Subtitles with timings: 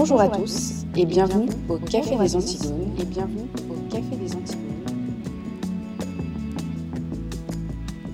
[0.00, 4.62] Bonjour à tous et bienvenue au Café des Antigones et bienvenue au Café des Antigones.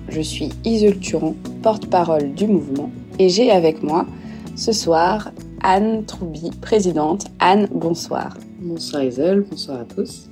[0.09, 4.07] Je suis Iseul Turon, porte-parole du mouvement et j'ai avec moi
[4.55, 5.29] ce soir
[5.61, 7.25] Anne Troubi, présidente.
[7.37, 8.35] Anne, bonsoir.
[8.61, 10.31] Bonsoir Isol, bonsoir à tous.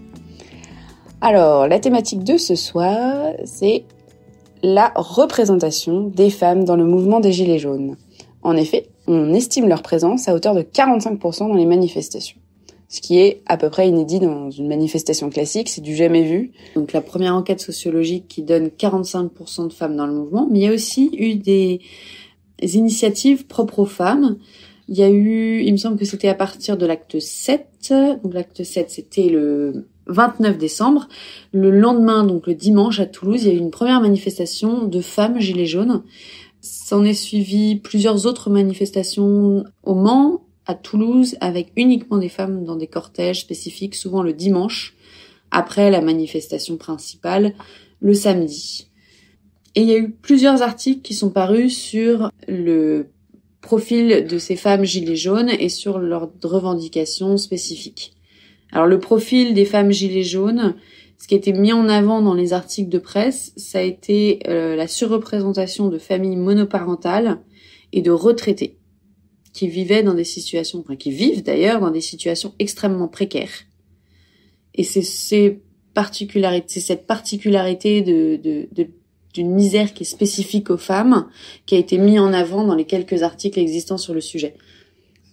[1.22, 3.84] Alors, la thématique de ce soir, c'est
[4.63, 7.96] la représentation des femmes dans le mouvement des Gilets jaunes.
[8.41, 12.38] En effet, on estime leur présence à hauteur de 45% dans les manifestations.
[12.89, 16.52] Ce qui est à peu près inédit dans une manifestation classique, c'est du jamais vu.
[16.76, 20.66] Donc la première enquête sociologique qui donne 45% de femmes dans le mouvement, mais il
[20.66, 21.81] y a aussi eu des
[22.62, 24.38] initiatives propres aux femmes.
[24.89, 27.93] Il y a eu, il me semble que c'était à partir de l'acte 7.
[28.23, 31.07] Donc l'acte 7, c'était le 29 décembre.
[31.51, 35.01] Le lendemain, donc le dimanche à Toulouse, il y a eu une première manifestation de
[35.01, 36.04] femmes gilets jaunes.
[36.94, 42.76] S'en est suivi plusieurs autres manifestations au Mans, à Toulouse, avec uniquement des femmes dans
[42.76, 44.94] des cortèges spécifiques, souvent le dimanche,
[45.50, 47.55] après la manifestation principale,
[48.00, 48.91] le samedi.
[49.74, 53.07] Et il y a eu plusieurs articles qui sont parus sur le
[53.62, 58.13] profil de ces femmes gilets jaunes et sur leurs revendications spécifiques.
[58.72, 60.76] Alors le profil des femmes gilets jaunes,
[61.24, 64.41] ce qui a été mis en avant dans les articles de presse, ça a été
[64.50, 67.40] euh, la surreprésentation de familles monoparentales
[67.94, 68.78] et de retraités
[69.53, 73.53] qui vivaient dans des situations, enfin qui vivent d'ailleurs dans des situations extrêmement précaires.
[74.75, 75.62] Et c'est ces
[75.94, 78.68] particularités, cette particularité de,
[79.34, 81.29] d'une misère qui est spécifique aux femmes,
[81.66, 84.56] qui a été mis en avant dans les quelques articles existants sur le sujet.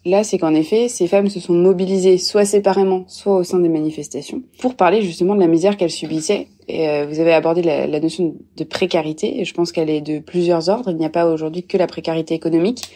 [0.06, 3.68] Là, c'est qu'en effet, ces femmes se sont mobilisées soit séparément, soit au sein des
[3.68, 6.48] manifestations, pour parler justement de la misère qu'elles subissaient.
[6.68, 10.00] Et euh, vous avez abordé la, la, notion de précarité, et je pense qu'elle est
[10.00, 10.90] de plusieurs ordres.
[10.90, 12.90] Il n'y a pas aujourd'hui que la précarité économique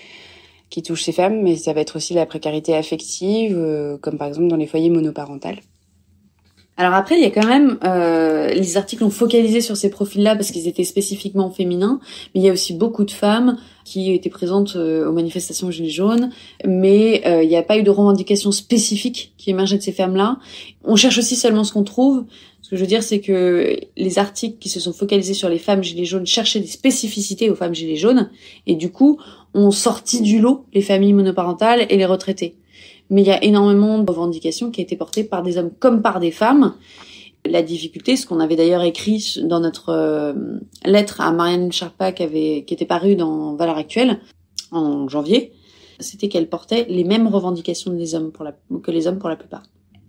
[0.71, 4.29] qui touche ces femmes, mais ça va être aussi la précarité affective, euh, comme par
[4.29, 5.61] exemple dans les foyers monoparentales.
[6.77, 10.35] Alors après, il y a quand même euh, les articles ont focalisé sur ces profils-là
[10.35, 12.01] parce qu'ils étaient spécifiquement féminins,
[12.35, 15.91] mais il y a aussi beaucoup de femmes qui étaient présentes euh, aux manifestations Gilets
[15.91, 16.31] jaunes,
[16.67, 20.39] mais euh, il n'y a pas eu de revendications spécifiques qui émergeaient de ces femmes-là.
[20.83, 22.25] On cherche aussi seulement ce qu'on trouve.
[22.61, 25.59] Ce que je veux dire, c'est que les articles qui se sont focalisés sur les
[25.59, 28.31] femmes Gilets jaunes cherchaient des spécificités aux femmes Gilets jaunes,
[28.67, 29.21] et du coup,
[29.53, 32.57] ont sorti du lot les familles monoparentales et les retraités
[33.15, 36.03] mais il y a énormément de revendications qui ont été portées par des hommes comme
[36.03, 36.75] par des femmes.
[37.47, 40.33] La difficulté, ce qu'on avait d'ailleurs écrit dans notre euh,
[40.85, 44.19] lettre à Marianne Charpa qui, avait, qui était parue dans Valeurs Actuelles
[44.73, 45.53] en janvier,
[46.01, 47.97] c'était qu'elle portait les mêmes revendications que
[48.91, 49.63] les hommes pour la plupart.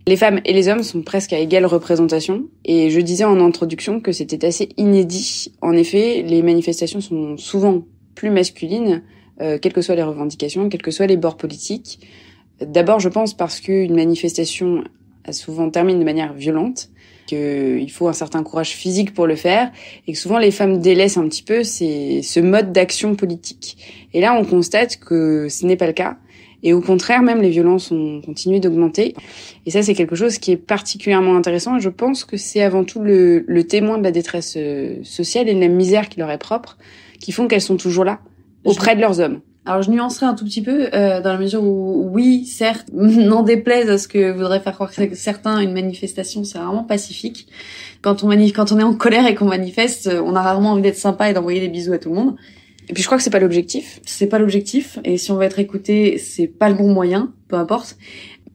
[0.08, 4.00] Les femmes et les hommes sont presque à égale représentation et je disais en introduction
[4.00, 5.52] que c'était assez inédit.
[5.62, 7.84] En effet, les manifestations sont souvent
[8.16, 9.04] plus masculines,
[9.40, 12.00] euh, quelles que soient les revendications, quels que soient les bords politiques.
[12.60, 14.84] D'abord, je pense parce qu'une manifestation
[15.24, 16.88] a souvent termine de manière violente,
[17.26, 19.70] qu'il faut un certain courage physique pour le faire,
[20.06, 24.08] et que souvent les femmes délaissent un petit peu ces, ce mode d'action politique.
[24.14, 26.16] Et là, on constate que ce n'est pas le cas.
[26.62, 29.14] Et au contraire, même les violences ont continué d'augmenter.
[29.66, 31.76] Et ça, c'est quelque chose qui est particulièrement intéressant.
[31.76, 35.48] Et je pense que c'est avant tout le, le, témoin de la détresse euh, sociale
[35.48, 36.78] et de la misère qui leur est propre,
[37.20, 38.20] qui font qu'elles sont toujours là,
[38.64, 39.40] auprès de leurs hommes.
[39.66, 43.42] Alors je nuancerai un tout petit peu euh, dans la mesure où oui, certes, n'en
[43.42, 47.48] déplaise à ce que voudraient faire croire certains, une manifestation c'est vraiment pacifique.
[48.00, 50.82] Quand on manif quand on est en colère et qu'on manifeste, on a rarement envie
[50.82, 52.36] d'être sympa et d'envoyer des bisous à tout le monde.
[52.88, 54.00] Et puis je crois que c'est pas l'objectif.
[54.06, 57.56] C'est pas l'objectif et si on veut être écouté, c'est pas le bon moyen, peu
[57.56, 57.96] importe.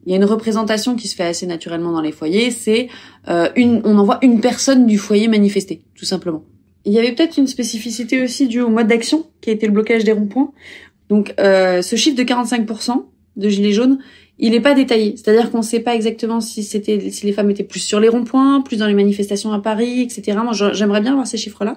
[0.06, 2.88] Il y a une représentation qui se fait assez naturellement dans les foyers, c'est
[3.28, 6.42] euh, une on envoie une personne du foyer manifester, tout simplement.
[6.84, 9.72] Il y avait peut-être une spécificité aussi due au mode d'action qui a été le
[9.72, 10.52] blocage des ronds-points
[11.12, 13.04] donc euh, ce chiffre de 45%
[13.36, 13.98] de gilets jaunes,
[14.38, 15.14] il n'est pas détaillé.
[15.14, 18.08] C'est-à-dire qu'on ne sait pas exactement si c'était si les femmes étaient plus sur les
[18.08, 20.38] ronds-points, plus dans les manifestations à Paris, etc.
[20.42, 21.76] Moi, j'aimerais bien voir ces chiffres-là,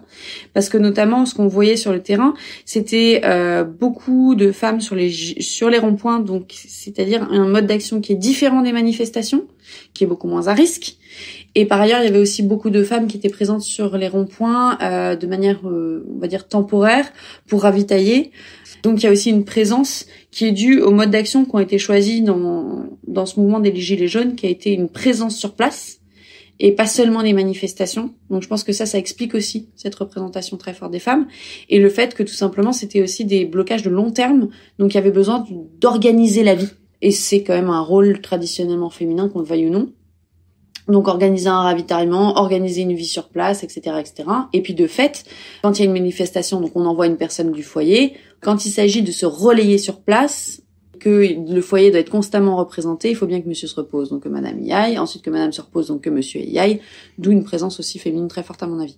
[0.53, 2.33] parce que notamment ce qu'on voyait sur le terrain,
[2.63, 7.99] c'était euh, beaucoup de femmes sur les sur les ronds-points, donc c'est-à-dire un mode d'action
[7.99, 9.43] qui est différent des manifestations,
[9.93, 10.95] qui est beaucoup moins à risque.
[11.57, 14.09] Et par ailleurs, il y avait aussi beaucoup de femmes qui étaient présentes sur les
[14.09, 17.11] ronds-points euh, de manière, euh, on va dire, temporaire
[17.47, 18.31] pour ravitailler.
[18.83, 21.59] Donc il y a aussi une présence qui est due aux modes d'action qui ont
[21.59, 25.55] été choisis dans, dans ce mouvement des Gilets jaunes, qui a été une présence sur
[25.55, 26.01] place
[26.59, 28.13] et pas seulement les manifestations.
[28.29, 31.27] Donc je pense que ça, ça explique aussi cette représentation très forte des femmes
[31.69, 34.49] et le fait que tout simplement c'était aussi des blocages de long terme,
[34.79, 35.45] donc il y avait besoin
[35.79, 36.69] d'organiser la vie.
[37.01, 39.91] Et c'est quand même un rôle traditionnellement féminin, qu'on le veuille ou non.
[40.87, 44.29] Donc organiser un ravitaillement, organiser une vie sur place, etc., etc.
[44.53, 45.23] Et puis de fait,
[45.63, 48.13] quand il y a une manifestation, donc on envoie une personne du foyer.
[48.41, 50.61] Quand il s'agit de se relayer sur place,
[50.99, 54.23] que le foyer doit être constamment représenté, il faut bien que monsieur se repose, donc
[54.23, 56.79] que madame y aille, ensuite que madame se repose, donc que monsieur y aille,
[57.17, 58.97] d'où une présence aussi féminine très forte à mon avis.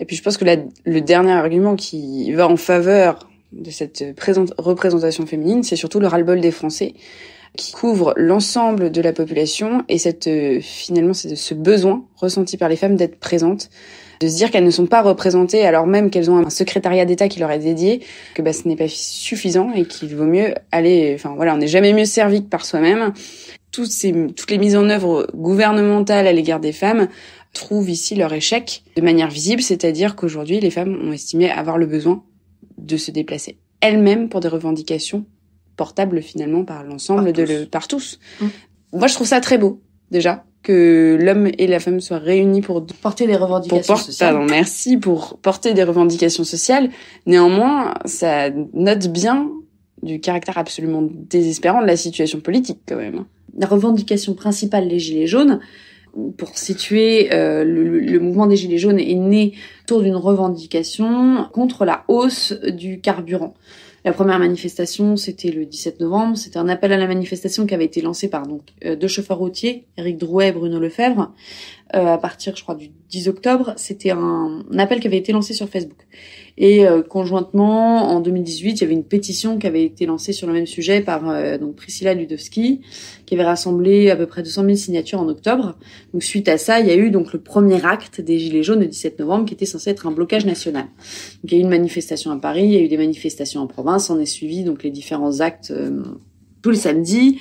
[0.00, 4.04] Et puis je pense que la, le dernier argument qui va en faveur de cette
[4.58, 6.94] représentation féminine, c'est surtout le ras-le-bol des Français
[7.56, 10.28] qui couvre l'ensemble de la population et cette
[10.60, 13.70] finalement c'est ce besoin ressenti par les femmes d'être présentes
[14.20, 17.28] de se dire qu'elles ne sont pas représentées alors même qu'elles ont un secrétariat d'État
[17.28, 18.00] qui leur est dédié,
[18.34, 21.68] que bah, ce n'est pas suffisant et qu'il vaut mieux aller, enfin voilà, on n'est
[21.68, 23.12] jamais mieux servi que par soi-même.
[23.70, 27.08] Toutes, ces, toutes les mises en œuvre gouvernementales à l'égard des femmes
[27.52, 31.86] trouvent ici leur échec de manière visible, c'est-à-dire qu'aujourd'hui les femmes ont estimé avoir le
[31.86, 32.22] besoin
[32.78, 35.24] de se déplacer elles-mêmes pour des revendications
[35.78, 38.18] portables finalement par l'ensemble de le, par tous.
[38.40, 38.46] Mmh.
[38.92, 39.80] Moi je trouve ça très beau
[40.10, 44.34] déjà que l'homme et la femme soient réunis pour porter des revendications sociales.
[44.34, 46.90] Pardon, merci pour porter des revendications sociales.
[47.26, 49.50] Néanmoins, ça note bien
[50.02, 53.24] du caractère absolument désespérant de la situation politique quand même.
[53.56, 55.60] La revendication principale des Gilets jaunes,
[56.36, 59.54] pour situer, euh, le, le, mouvement des Gilets jaunes est né
[59.84, 63.54] autour d'une revendication contre la hausse du carburant.
[64.08, 66.38] La première manifestation, c'était le 17 novembre.
[66.38, 68.44] C'était un appel à la manifestation qui avait été lancé par
[68.86, 71.30] euh, deux chauffeurs routiers, Eric Drouet et Bruno Lefebvre,
[71.94, 73.72] euh, à partir, je crois, du 10 octobre.
[73.76, 76.06] C'était un, appel qui avait été lancé sur Facebook.
[76.58, 80.46] Et euh, conjointement, en 2018, il y avait une pétition qui avait été lancée sur
[80.46, 82.82] le même sujet par euh, donc Priscilla Ludowski,
[83.24, 85.78] qui avait rassemblé à peu près 200 000 signatures en octobre.
[86.12, 88.80] Donc suite à ça, il y a eu donc le premier acte des Gilets jaunes
[88.80, 90.84] le 17 novembre, qui était censé être un blocage national.
[90.84, 93.62] Donc il y a eu une manifestation à Paris, il y a eu des manifestations
[93.62, 96.02] en province, on est suivi donc les différents actes euh,
[96.60, 97.38] tous les samedis.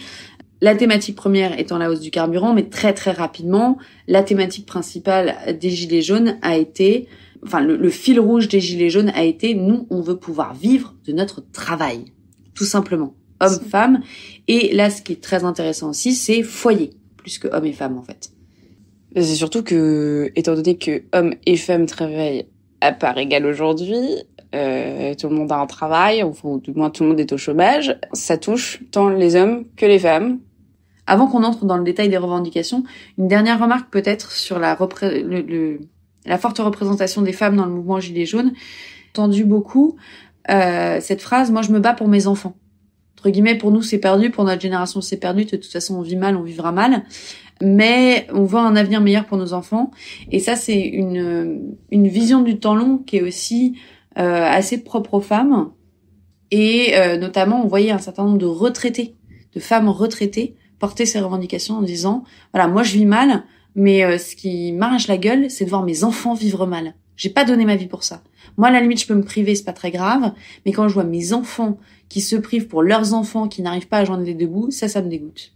[0.60, 3.78] La thématique première étant la hausse du carburant, mais très très rapidement,
[4.08, 7.08] la thématique principale des Gilets jaunes a été
[7.44, 11.14] enfin le, fil rouge des gilets jaunes a été nous on veut pouvoir vivre de
[11.14, 12.06] notre travail.
[12.54, 13.14] Tout simplement.
[13.40, 14.02] Homme femme
[14.48, 17.98] et là ce qui est très intéressant aussi c'est foyer plus que homme et femme
[17.98, 18.32] en fait.
[19.16, 22.48] C'est surtout que étant donné que hommes et femmes travaillent
[22.82, 24.02] à part égale aujourd'hui
[24.56, 27.38] euh, tout le monde a un travail ou du moins tout le monde est au
[27.38, 30.40] chômage ça touche tant les hommes que les femmes
[31.08, 32.84] avant qu'on entre dans le détail des revendications
[33.18, 38.54] une dernière remarque peut-être sur la forte représentation des femmes dans le mouvement Gilets jaunes,
[39.12, 39.96] entendu beaucoup
[40.50, 42.56] euh, cette phrase moi je me bats pour mes enfants
[43.18, 45.46] entre guillemets pour nous c'est perdu pour notre génération c'est perdu.
[45.46, 47.04] De toute façon on vit mal on vivra mal.
[47.60, 49.90] Mais on voit un avenir meilleur pour nos enfants.
[50.32, 53.80] Et ça c'est une une vision du temps long qui est aussi
[54.20, 55.72] euh, assez propre aux femmes.
[56.52, 59.16] Et euh, notamment on voyait un certain nombre de retraités
[59.56, 63.44] de femmes retraitées porter ces revendications en disant voilà moi je vis mal
[63.78, 66.96] mais euh, ce qui m'arrache la gueule, c'est de voir mes enfants vivre mal.
[67.16, 68.24] J'ai pas donné ma vie pour ça.
[68.58, 70.34] Moi, à la limite, je peux me priver, c'est pas très grave.
[70.66, 71.78] Mais quand je vois mes enfants
[72.10, 74.88] qui se privent pour leurs enfants, qui n'arrivent pas à joindre les deux bouts, ça,
[74.88, 75.54] ça me dégoûte.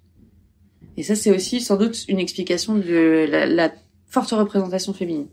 [0.98, 3.72] Et ça, c'est aussi sans doute une explication de la, la
[4.06, 5.28] forte représentation féminine.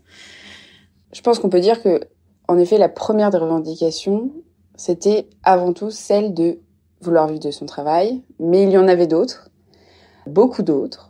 [1.13, 2.01] Je pense qu'on peut dire que,
[2.47, 4.31] en effet, la première des revendications,
[4.77, 6.57] c'était avant tout celle de
[7.01, 9.48] vouloir vivre de son travail, mais il y en avait d'autres,
[10.29, 11.09] beaucoup d'autres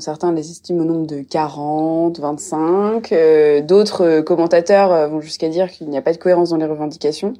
[0.00, 3.12] Certains les estiment au nombre de 40, 25.
[3.12, 6.56] Euh, D'autres euh, commentateurs euh, vont jusqu'à dire qu'il n'y a pas de cohérence dans
[6.56, 7.34] les revendications.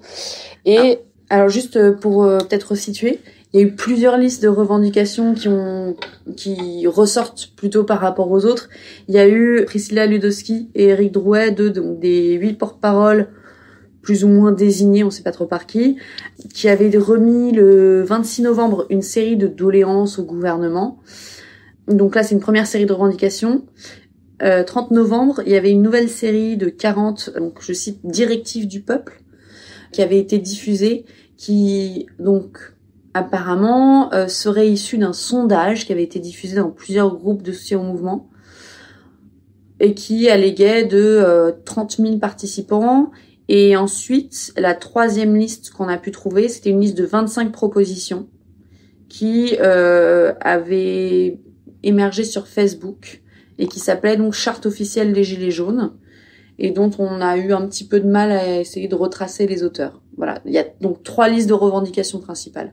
[0.66, 1.00] Et
[1.30, 1.34] ah.
[1.34, 3.20] alors juste euh, pour peut-être situer,
[3.52, 5.34] il y a eu plusieurs listes de revendications
[6.36, 8.68] qui ressortent plutôt par rapport aux autres.
[9.08, 13.28] Il y a eu Priscilla Ludowski et Eric Drouet, deux donc des huit porte-paroles
[14.02, 15.96] plus ou moins désignés, on sait pas trop par qui,
[16.52, 20.98] qui avaient remis le 26 novembre une série de doléances au gouvernement.
[21.88, 23.64] Donc là, c'est une première série de revendications.
[24.42, 28.66] Euh, 30 novembre, il y avait une nouvelle série de 40, donc je cite, directives
[28.66, 29.22] du peuple,
[29.92, 31.04] qui avait été diffusée,
[31.36, 32.58] qui donc
[33.14, 37.78] apparemment euh, serait issue d'un sondage qui avait été diffusé dans plusieurs groupes de soutien
[37.78, 38.30] au mouvement
[39.80, 43.10] et qui alléguait de euh, 30 000 participants.
[43.54, 48.26] Et ensuite, la troisième liste qu'on a pu trouver, c'était une liste de 25 propositions
[49.10, 51.38] qui euh, avait
[51.82, 53.20] émergé sur Facebook
[53.58, 55.92] et qui s'appelait donc Charte officielle des Gilets jaunes
[56.58, 59.64] et dont on a eu un petit peu de mal à essayer de retracer les
[59.64, 60.00] auteurs.
[60.16, 62.72] Voilà, il y a donc trois listes de revendications principales.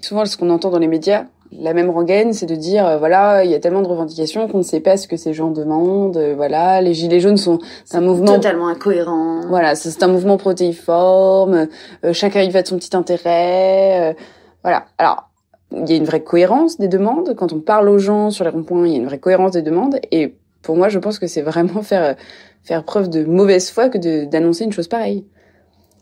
[0.00, 3.44] Souvent, ce qu'on entend dans les médias, la même rengaine, c'est de dire euh, voilà,
[3.44, 6.16] il y a tellement de revendications qu'on ne sait pas ce que ces gens demandent.
[6.16, 7.58] Euh, voilà, les gilets jaunes sont
[7.92, 9.40] un mouvement totalement incohérent.
[9.48, 11.68] Voilà, c'est un mouvement protéiforme.
[12.04, 14.16] Euh, chacun y va de son petit intérêt.
[14.62, 14.86] voilà.
[14.98, 15.30] Alors
[15.72, 17.34] il y a une vraie cohérence des demandes.
[17.36, 19.62] Quand on parle aux gens sur les ronds-points, il y a une vraie cohérence des
[19.62, 20.00] demandes.
[20.12, 22.16] Et pour moi, je pense que c'est vraiment faire,
[22.62, 25.26] faire preuve de mauvaise foi que d'annoncer une chose pareille.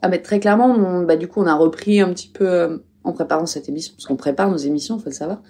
[0.02, 3.12] Ah bah très clairement, bah, du coup, on a repris un petit peu, euh, en
[3.12, 5.40] préparant cette émission, parce qu'on prépare nos émissions, faut le savoir.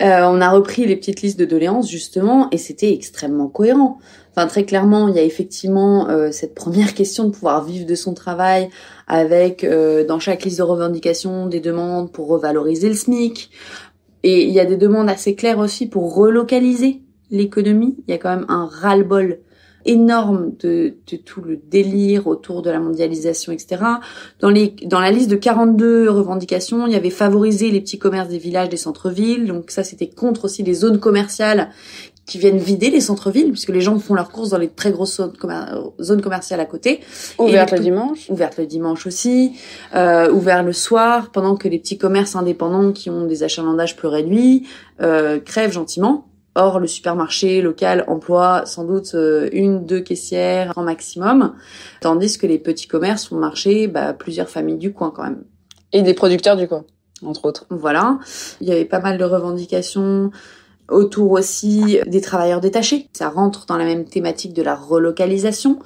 [0.00, 3.98] Euh, on a repris les petites listes de doléances justement, et c'était extrêmement cohérent.
[4.32, 7.94] Enfin, très clairement, il y a effectivement euh, cette première question de pouvoir vivre de
[7.94, 8.68] son travail,
[9.06, 13.50] avec euh, dans chaque liste de revendications des demandes pour revaloriser le SMIC.
[14.22, 17.96] Et il y a des demandes assez claires aussi pour relocaliser l'économie.
[18.06, 19.38] Il y a quand même un ras-le-bol
[19.86, 23.82] énorme de, de, tout le délire autour de la mondialisation, etc.
[24.40, 28.28] Dans, les, dans la liste de 42 revendications, il y avait favoriser les petits commerces
[28.28, 29.46] des villages, des centres-villes.
[29.46, 31.70] Donc ça, c'était contre aussi les zones commerciales
[32.26, 35.20] qui viennent vider les centres-villes, puisque les gens font leurs courses dans les très grosses
[36.00, 37.00] zones, commerciales à côté.
[37.38, 38.28] Ouverte le dimanche.
[38.28, 39.52] Ouverte le dimanche aussi.
[39.94, 44.08] Euh, ouvert le soir, pendant que les petits commerces indépendants qui ont des achalandages plus
[44.08, 44.66] réduits
[45.00, 46.26] euh, crèvent gentiment.
[46.58, 51.54] Or, le supermarché local emploie sans doute euh, une, deux caissières en maximum,
[52.00, 55.44] tandis que les petits commerces font marcher bah, plusieurs familles du coin quand même.
[55.92, 56.86] Et des producteurs du coin,
[57.22, 57.66] entre autres.
[57.68, 58.18] Voilà.
[58.62, 60.30] Il y avait pas mal de revendications
[60.88, 63.08] autour aussi des travailleurs détachés.
[63.12, 65.78] Ça rentre dans la même thématique de la relocalisation.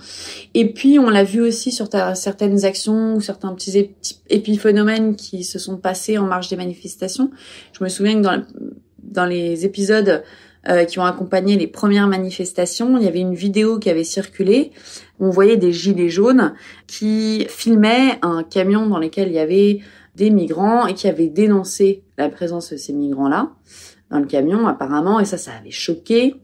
[0.55, 3.91] Et puis, on l'a vu aussi sur certaines actions ou certains petits
[4.29, 7.33] épiphénomènes qui se sont passés en marge des manifestations.
[7.73, 8.43] Je me souviens que dans,
[9.03, 10.23] dans les épisodes
[10.69, 12.99] euh, qui ont accompagné les premières manifestations.
[12.99, 14.73] Il y avait une vidéo qui avait circulé.
[15.19, 16.55] on voyait des gilets jaunes
[16.87, 19.81] qui filmaient un camion dans lequel il y avait
[20.17, 23.51] des migrants et qui avaient dénoncé la présence de ces migrants-là
[24.11, 26.35] dans le camion apparemment et ça ça avait choqué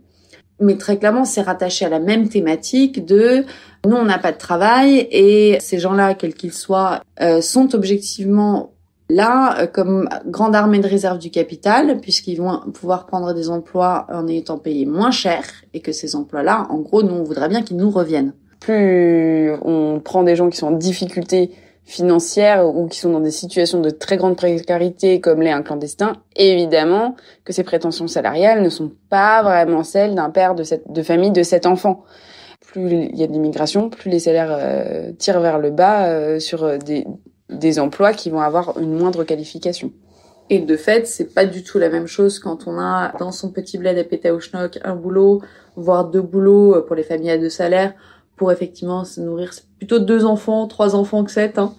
[0.61, 3.45] mais très clairement c'est rattaché à la même thématique de
[3.87, 8.73] nous on n'a pas de travail et ces gens-là quels qu'ils soient euh, sont objectivement
[9.09, 14.07] Là, euh, comme grande armée de réserve du capital, puisqu'ils vont pouvoir prendre des emplois
[14.13, 15.45] en étant payés moins cher,
[15.75, 18.33] et que ces emplois-là, en gros, nous, on voudrait bien qu'ils nous reviennent.
[18.59, 21.53] Plus on prend des gens qui sont en difficulté
[21.85, 26.15] financière ou qui sont dans des situations de très grande précarité comme l'est un clandestin,
[26.35, 31.45] évidemment que ces prétentions salariales ne sont pas vraiment celles d'un père de, famille de
[31.45, 32.03] sept enfants.
[32.61, 36.41] Plus il y a de l'immigration, plus les salaires euh, tirent vers le bas euh,
[36.41, 37.07] sur des,
[37.51, 39.93] des emplois qui vont avoir une moindre qualification.
[40.49, 43.51] Et de fait, c'est pas du tout la même chose quand on a dans son
[43.51, 45.43] petit bled à Pétaouchnok un boulot,
[45.75, 47.95] voire deux boulots pour les familles à deux salaires,
[48.37, 51.75] pour effectivement se nourrir plutôt deux enfants, trois enfants que sept, hein,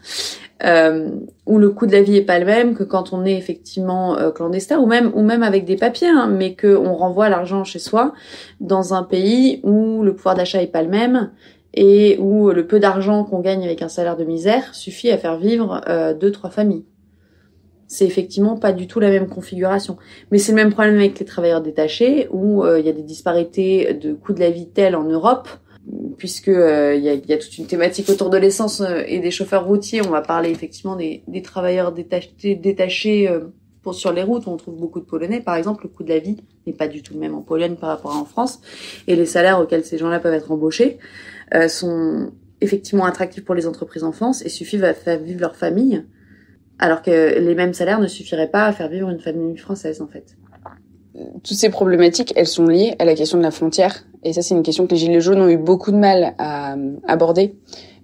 [0.63, 1.11] euh,
[1.45, 4.17] où le coût de la vie est pas le même que quand on est effectivement
[4.17, 7.63] euh, clandestin ou même ou même avec des papiers, hein, mais que on renvoie l'argent
[7.63, 8.13] chez soi
[8.59, 11.31] dans un pays où le pouvoir d'achat est pas le même
[11.73, 15.37] et où le peu d'argent qu'on gagne avec un salaire de misère suffit à faire
[15.37, 16.85] vivre euh, deux trois familles.
[17.87, 19.97] C'est effectivement pas du tout la même configuration,
[20.31, 23.03] mais c'est le même problème avec les travailleurs détachés où euh, il y a des
[23.03, 25.47] disparités de coût de la vie telles en Europe
[26.17, 29.31] puisque euh, il y, a, y, a, toute une thématique autour de l'essence et des
[29.31, 30.01] chauffeurs routiers.
[30.05, 33.31] On va parler effectivement des, des travailleurs détachés, détachés
[33.83, 35.39] pour, sur les routes où on trouve beaucoup de Polonais.
[35.39, 37.75] Par exemple, le coût de la vie n'est pas du tout le même en Pologne
[37.75, 38.59] par rapport à en France
[39.07, 40.97] et les salaires auxquels ces gens-là peuvent être embauchés
[41.53, 45.55] euh, sont effectivement attractifs pour les entreprises en France et suffisent à faire vivre leur
[45.55, 46.03] famille,
[46.79, 50.07] alors que les mêmes salaires ne suffiraient pas à faire vivre une famille française en
[50.07, 50.35] fait.
[51.43, 54.05] Toutes ces problématiques, elles sont liées à la question de la frontière.
[54.23, 56.75] Et ça, c'est une question que les Gilets jaunes ont eu beaucoup de mal à
[57.07, 57.55] aborder.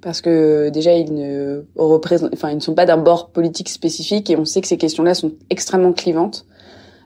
[0.01, 4.29] Parce que déjà, ils ne représentent, enfin, ils ne sont pas d'un bord politique spécifique
[4.29, 6.45] et on sait que ces questions-là sont extrêmement clivantes.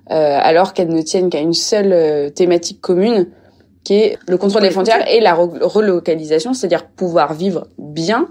[0.09, 3.27] Euh, alors qu'elles ne tiennent qu'à une seule euh, thématique commune,
[3.87, 8.27] qui est le contrôle des frontières et la relocalisation, c'est-à-dire pouvoir vivre bien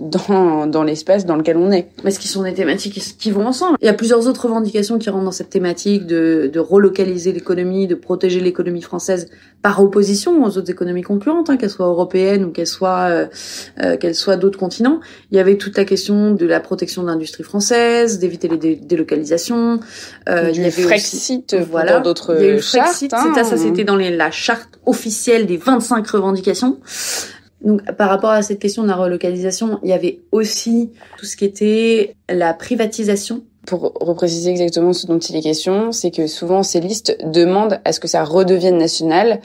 [0.00, 1.88] dans, dans l'espace dans lequel on est.
[2.04, 3.76] Mais ce qui sont des thématiques qui vont ensemble.
[3.80, 7.86] Il y a plusieurs autres revendications qui rentrent dans cette thématique de, de relocaliser l'économie,
[7.86, 9.28] de protéger l'économie française
[9.62, 13.26] par opposition aux autres économies concurrentes, hein, qu'elles soient européennes ou qu'elles soient euh,
[13.82, 15.00] euh, qu'elles soient d'autres continents.
[15.30, 19.80] Il y avait toute la question de la protection de l'industrie française, d'éviter les délocalisations.
[20.28, 23.32] Euh, il y avait Frexit, voilà, d'autres Il y a eu le Frexit, hein.
[23.34, 26.78] ça, ça c'était dans les, la charte officielle des 25 revendications.
[27.62, 31.36] Donc, par rapport à cette question de la relocalisation, il y avait aussi tout ce
[31.36, 33.42] qui était la privatisation.
[33.66, 37.92] Pour repréciser exactement ce dont il est question, c'est que souvent ces listes demandent à
[37.92, 39.40] ce que ça redevienne national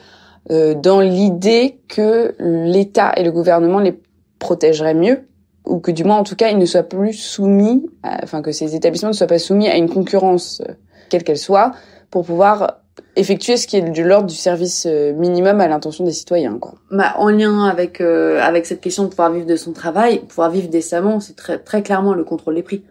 [0.52, 4.00] euh, dans l'idée que l'État et le gouvernement les
[4.40, 5.28] protégeraient mieux
[5.66, 8.76] ou que du moins en tout cas ils ne soient plus soumis, enfin que ces
[8.76, 10.74] établissements ne soient pas soumis à une concurrence euh,
[11.10, 11.74] quelle qu'elle soit
[12.12, 12.80] pour pouvoir
[13.16, 16.76] effectuer ce qui est de l'ordre du service euh, minimum à l'intention des citoyens quoi.
[16.92, 20.52] Bah, en lien avec euh, avec cette question de pouvoir vivre de son travail, pouvoir
[20.52, 22.84] vivre décemment, c'est très très clairement le contrôle des prix.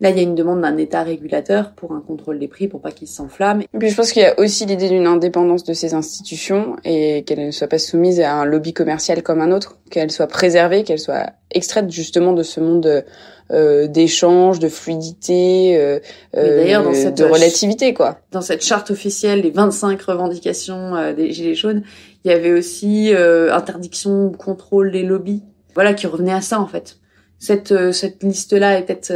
[0.00, 2.80] Là, il y a une demande d'un État régulateur pour un contrôle des prix pour
[2.80, 3.62] pas qu'ils s'enflamment.
[3.62, 7.22] Et puis je pense qu'il y a aussi l'idée d'une indépendance de ces institutions et
[7.22, 10.82] qu'elles ne soient pas soumises à un lobby commercial comme un autre, qu'elles soient préservées,
[10.82, 13.04] qu'elles soient extraites justement de ce monde
[13.50, 15.98] euh, d'échange, de fluidité, euh,
[16.34, 18.18] d'ailleurs dans cette de relativité quoi.
[18.32, 21.82] Dans cette charte officielle, les 25 revendications des gilets jaunes,
[22.24, 25.42] il y avait aussi interdiction, contrôle des lobbies.
[25.74, 26.96] Voilà qui revenait à ça en fait.
[27.38, 29.12] Cette cette liste là est peut-être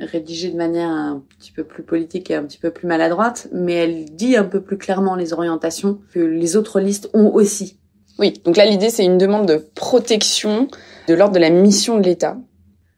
[0.00, 3.72] rédigée de manière un petit peu plus politique et un petit peu plus maladroite, mais
[3.72, 7.78] elle dit un peu plus clairement les orientations que les autres listes ont aussi.
[8.18, 10.68] Oui, donc là l'idée c'est une demande de protection
[11.08, 12.36] de l'ordre de la mission de l'État.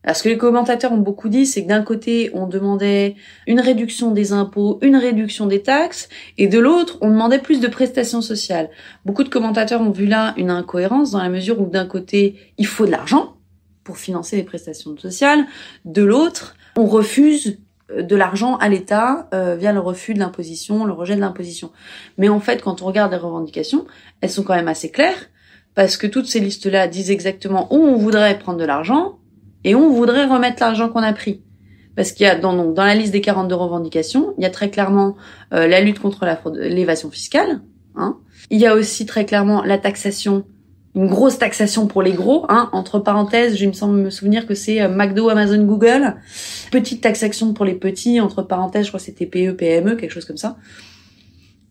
[0.09, 3.61] Alors ce que les commentateurs ont beaucoup dit, c'est que d'un côté on demandait une
[3.61, 8.23] réduction des impôts, une réduction des taxes, et de l'autre on demandait plus de prestations
[8.23, 8.71] sociales.
[9.05, 12.67] Beaucoup de commentateurs ont vu là une incohérence dans la mesure où d'un côté il
[12.67, 13.37] faut de l'argent
[13.85, 15.45] pour financer les prestations sociales,
[15.85, 17.59] de l'autre on refuse
[17.91, 21.71] euh, de l'argent à l'État euh, via le refus de l'imposition, le rejet de l'imposition.
[22.17, 23.85] Mais en fait, quand on regarde les revendications,
[24.23, 25.29] elles sont quand même assez claires
[25.75, 29.18] parce que toutes ces listes-là disent exactement où on voudrait prendre de l'argent
[29.65, 31.43] et on voudrait remettre l'argent qu'on a pris.
[31.97, 34.71] Parce qu'il y a dans, dans la liste des 42 revendications, il y a très
[34.71, 35.17] clairement
[35.53, 37.61] euh, la lutte contre l'évasion fiscale.
[37.97, 38.17] Hein.
[38.51, 40.45] Il y a aussi très clairement la taxation
[40.95, 44.55] une grosse taxation pour les gros, hein, entre parenthèses, je me semble me souvenir que
[44.55, 46.17] c'est euh, McDo, Amazon, Google.
[46.73, 50.25] Petite taxation pour les petits, entre parenthèses, je crois que c'était PE, PME, quelque chose
[50.25, 50.57] comme ça.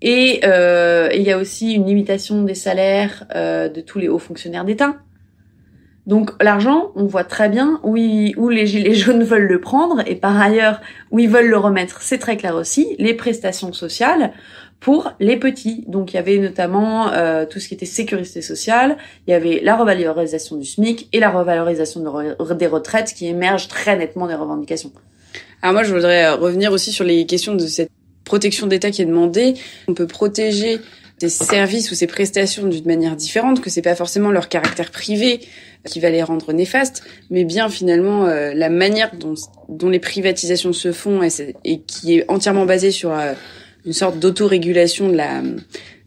[0.01, 4.19] Et euh, il y a aussi une limitation des salaires euh, de tous les hauts
[4.19, 4.97] fonctionnaires d'État.
[6.07, 10.15] Donc l'argent, on voit très bien où, où les gilets jaunes veulent le prendre et
[10.15, 12.95] par ailleurs où ils veulent le remettre, c'est très clair aussi.
[12.97, 14.33] Les prestations sociales,
[14.79, 15.83] pour les petits.
[15.87, 18.97] Donc il y avait notamment euh, tout ce qui était sécurité sociale,
[19.27, 22.03] il y avait la revalorisation du SMIC et la revalorisation
[22.57, 24.91] des retraites qui émergent très nettement des revendications.
[25.61, 27.89] Alors moi je voudrais euh, revenir aussi sur les questions de cette
[28.23, 29.55] protection d'État qui est demandée.
[29.87, 30.79] On peut protéger
[31.19, 35.39] des services ou ces prestations d'une manière différente, que c'est pas forcément leur caractère privé
[35.85, 39.35] qui va les rendre néfastes, mais bien finalement euh, la manière dont,
[39.69, 41.29] dont les privatisations se font et,
[41.63, 43.13] et qui est entièrement basée sur
[43.85, 45.41] une sorte d'autorégulation de la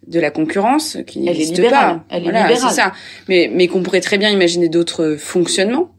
[0.06, 2.04] de la concurrence qui n'existe pas.
[2.08, 2.56] Elle est libérale.
[2.56, 2.92] c'est ça.
[3.28, 5.94] Mais mais qu'on pourrait très bien imaginer d'autres fonctionnements.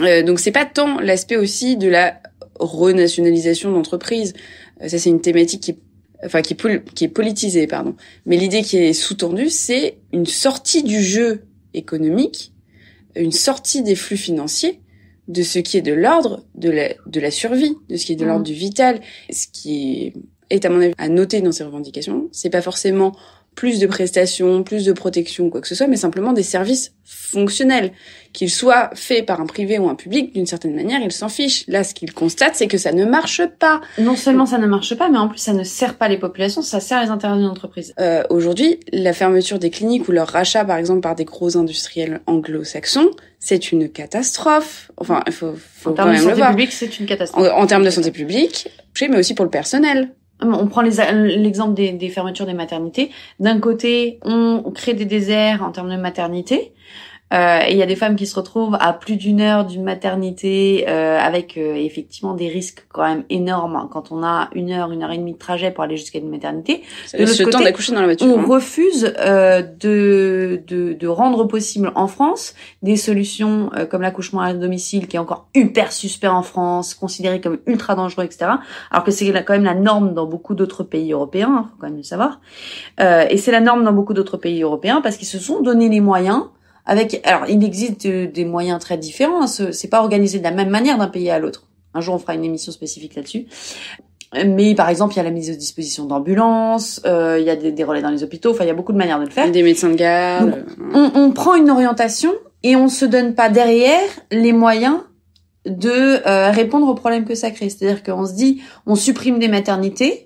[0.00, 2.20] Euh, donc c'est pas tant l'aspect aussi de la
[2.58, 4.34] renationalisation d'entreprises.
[4.82, 5.78] Euh, ça c'est une thématique qui
[6.24, 6.56] enfin qui,
[6.94, 7.94] qui est politisée pardon.
[8.24, 11.42] Mais l'idée qui est sous-tendue, c'est une sortie du jeu
[11.74, 12.52] économique,
[13.16, 14.80] une sortie des flux financiers
[15.28, 18.16] de ce qui est de l'ordre de la, de la survie, de ce qui est
[18.16, 18.52] de l'ordre mmh.
[18.52, 19.00] du vital,
[19.30, 20.12] ce qui est
[20.50, 22.28] est à mon avis à noter dans ces revendications.
[22.32, 23.16] C'est pas forcément
[23.56, 27.92] plus de prestations, plus de protection, quoi que ce soit, mais simplement des services fonctionnels.
[28.34, 31.64] Qu'ils soient faits par un privé ou un public, d'une certaine manière, ils s'en fichent.
[31.66, 33.80] Là, ce qu'ils constatent, c'est que ça ne marche pas.
[33.98, 36.60] Non seulement ça ne marche pas, mais en plus ça ne sert pas les populations,
[36.60, 37.94] ça sert les intérêts d'une entreprise.
[37.98, 42.20] Euh, Aujourd'hui, la fermeture des cliniques ou leur rachat, par exemple, par des gros industriels
[42.26, 44.90] anglo-saxons, c'est une catastrophe.
[44.98, 47.48] Enfin, il faut, faut en termes de santé publique, c'est une catastrophe.
[47.50, 48.68] En, en termes de santé publique,
[49.08, 50.10] mais aussi pour le personnel.
[50.40, 53.10] On prend l'exemple des, fermetures des maternités.
[53.40, 56.72] D'un côté, on crée des déserts en termes de maternité.
[57.32, 59.82] Euh, et il y a des femmes qui se retrouvent à plus d'une heure d'une
[59.82, 64.70] maternité euh, avec euh, effectivement des risques quand même énormes hein, quand on a une
[64.70, 66.82] heure, une heure et demie de trajet pour aller jusqu'à une maternité.
[67.14, 68.28] de temps d'accoucher dans la voiture.
[68.28, 68.44] On hein.
[68.46, 74.54] refuse euh, de, de, de, rendre possible en France des solutions euh, comme l'accouchement à
[74.54, 78.52] domicile qui est encore hyper suspect en France, considéré comme ultra dangereux, etc.
[78.92, 81.88] Alors que c'est quand même la norme dans beaucoup d'autres pays européens, hein, faut quand
[81.88, 82.40] même le savoir.
[83.00, 86.00] et c'est la norme dans beaucoup d'autres pays européens parce qu'ils se sont donné les
[86.00, 86.44] moyens
[86.86, 89.42] avec, alors, il existe des moyens très différents.
[89.42, 91.66] Hein, c'est pas organisé de la même manière d'un pays à l'autre.
[91.94, 93.46] Un jour, on fera une émission spécifique là-dessus.
[94.44, 97.56] Mais par exemple, il y a la mise à disposition d'ambulances, euh, il y a
[97.56, 98.50] des, relais dans les hôpitaux.
[98.50, 99.50] Enfin, il y a beaucoup de manières de le faire.
[99.50, 100.64] Des médecins de garde.
[100.92, 104.98] on, on, prend une orientation et on se donne pas derrière les moyens
[105.64, 107.68] de euh, répondre aux problèmes que ça crée.
[107.70, 110.25] C'est-à-dire qu'on se dit, on supprime des maternités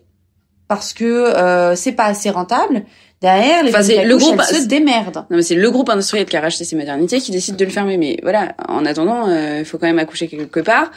[0.70, 2.84] parce que euh, c'est pas assez rentable.
[3.20, 5.24] Derrière, les enfin, le groupe se démerde.
[5.28, 7.72] Non, mais c'est le groupe industriel qui a racheté ces maternités qui décide de le
[7.72, 7.96] fermer.
[7.96, 10.92] Mais voilà, en attendant, euh, il faut quand même accoucher quelque part.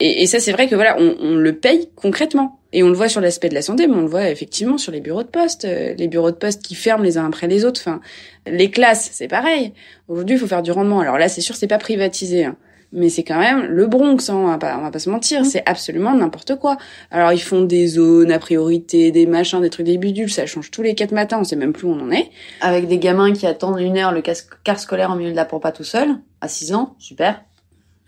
[0.00, 2.60] Et, et ça, c'est vrai que voilà, on, on, le paye concrètement.
[2.74, 4.92] Et on le voit sur l'aspect de la santé, mais on le voit effectivement sur
[4.92, 7.64] les bureaux de poste, euh, les bureaux de poste qui ferment les uns après les
[7.64, 7.80] autres.
[7.80, 8.02] Enfin,
[8.46, 9.72] les classes, c'est pareil.
[10.08, 11.00] Aujourd'hui, il faut faire du rendement.
[11.00, 12.44] Alors là, c'est sûr, c'est pas privatisé.
[12.44, 12.56] Hein
[12.96, 15.44] mais c'est quand même le Bronx, hein, on, va pas, on va pas se mentir,
[15.44, 16.78] c'est absolument n'importe quoi.
[17.10, 20.70] Alors ils font des zones à priorité, des machins, des trucs, des bidules, ça change
[20.70, 22.30] tous les quatre matins, on sait même plus où on en est.
[22.62, 24.22] Avec des gamins qui attendent une heure le
[24.64, 27.44] car scolaire en milieu de la pampa tout seul, à 6 ans, super.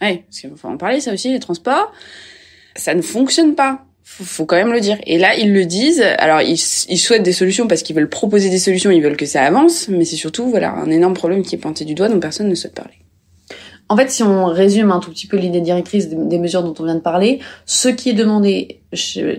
[0.01, 1.93] Ouais, parce qu'il faut en parler, ça aussi, les transports.
[2.77, 3.85] Ça ne fonctionne pas.
[4.05, 4.99] Faut, faut quand même le dire.
[5.05, 6.03] Et là, ils le disent.
[6.19, 9.27] Alors, ils, ils souhaitent des solutions parce qu'ils veulent proposer des solutions, ils veulent que
[9.27, 12.21] ça avance, mais c'est surtout, voilà, un énorme problème qui est pointé du doigt dont
[12.21, 12.95] personne ne souhaite parler.
[13.91, 16.85] En fait, si on résume un tout petit peu l'idée directrice des mesures dont on
[16.85, 18.83] vient de parler, ce qui est demandé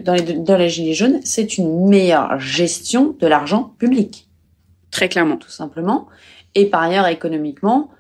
[0.04, 4.28] dans les, dans les Gilets jaunes, c'est une meilleure gestion de l'argent public.
[4.90, 5.38] Très clairement.
[5.38, 6.08] Tout simplement.
[6.56, 7.92] Et par ailleurs, économiquement,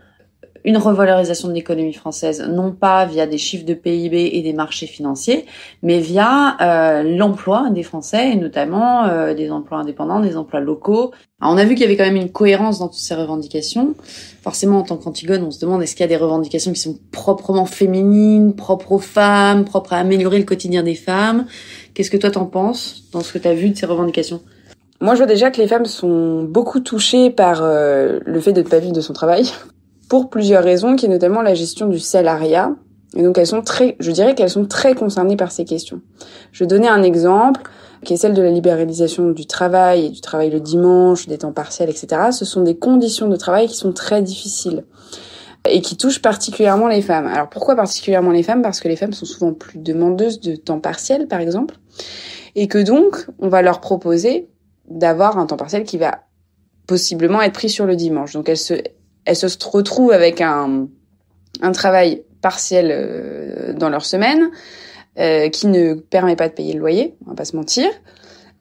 [0.64, 4.88] une revalorisation de l'économie française, non pas via des chiffres de PIB et des marchés
[4.88, 5.46] financiers,
[5.84, 11.12] mais via euh, l'emploi des Français, et notamment euh, des emplois indépendants, des emplois locaux.
[11.42, 13.96] on a vu qu'il y avait quand même une cohérence dans toutes ces revendications.
[14.42, 16.98] Forcément, en tant qu'Antigone, on se demande est-ce qu'il y a des revendications qui sont
[17.12, 21.46] proprement féminines, propres aux femmes, propres à améliorer le quotidien des femmes?
[21.94, 24.42] Qu'est-ce que toi t'en penses dans ce que tu as vu de ces revendications?
[25.02, 28.62] Moi, je vois déjà que les femmes sont beaucoup touchées par euh, le fait de
[28.62, 29.50] ne pas vivre de son travail
[30.10, 32.76] pour plusieurs raisons, qui est notamment la gestion du salariat.
[33.16, 36.02] Et donc elles sont très, je dirais qu'elles sont très concernées par ces questions.
[36.52, 37.62] Je vais donner un exemple,
[38.04, 41.54] qui est celle de la libéralisation du travail et du travail le dimanche, des temps
[41.54, 42.32] partiels, etc.
[42.32, 44.84] Ce sont des conditions de travail qui sont très difficiles
[45.70, 47.28] et qui touchent particulièrement les femmes.
[47.28, 48.62] Alors pourquoi particulièrement les femmes?
[48.62, 51.76] Parce que les femmes sont souvent plus demandeuses de temps partiel, par exemple,
[52.56, 54.50] et que donc on va leur proposer
[54.88, 56.20] d'avoir un temps partiel qui va
[56.88, 58.34] possiblement être pris sur le dimanche.
[58.34, 58.76] Donc elles se,
[59.30, 60.88] elles se retrouvent avec un,
[61.74, 64.50] travail partiel euh, dans leur semaine
[65.20, 67.90] euh, qui ne permet pas de payer le loyer, on va pas se mentir.